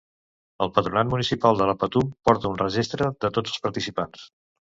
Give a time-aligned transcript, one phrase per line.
[0.65, 4.27] El Patronat Municipal de la Patum porta un registre de tots els participants.